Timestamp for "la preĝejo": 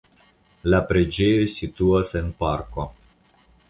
0.73-1.53